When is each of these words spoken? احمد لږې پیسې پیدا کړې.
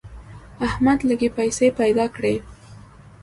احمد 0.67 0.99
لږې 1.09 1.29
پیسې 1.37 1.67
پیدا 1.79 2.05
کړې. 2.15 2.35